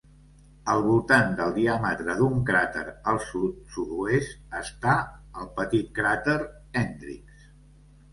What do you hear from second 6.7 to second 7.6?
Hendrix.